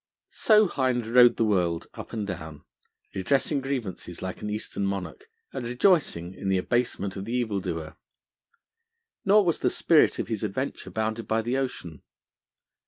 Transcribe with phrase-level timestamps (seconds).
[0.29, 2.63] So Hind rode the world up and down,
[3.13, 7.97] redressing grievances like an Eastern monarch, and rejoicing in the abasement of the evildoer.
[9.25, 12.01] Nor was the spirit of his adventure bounded by the ocean.